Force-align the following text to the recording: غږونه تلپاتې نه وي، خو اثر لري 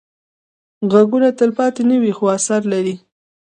غږونه 0.91 1.29
تلپاتې 1.39 1.81
نه 1.89 1.95
وي، 2.01 2.11
خو 2.17 2.25
اثر 2.37 2.61
لري 2.73 2.95